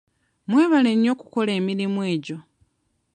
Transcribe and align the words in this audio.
Mwebale 0.49 0.91
nnyo 0.95 1.09
okukola 1.15 1.51
emirimu 1.59 1.99
egyo. 2.13 2.37